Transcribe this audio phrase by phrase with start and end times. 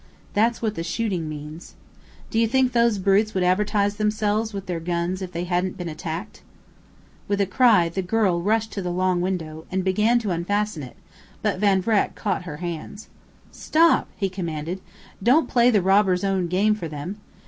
[0.33, 1.75] That's what the shooting means.
[2.31, 5.87] Do you think those brutes would advertise themselves with their guns if they hadn't been
[5.87, 6.41] attacked?"
[7.27, 10.97] With a cry the girl rushed to the long window, and began to unfasten it,
[11.43, 13.09] but Van Vreck caught her hands.
[13.51, 14.81] "Stop!" he commanded.
[15.21, 17.17] "Don't play the robbers' own game for them!